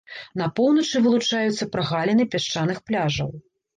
[0.39, 3.31] На поўначы вылучаюцца прагаліны пясчаных пляжаў.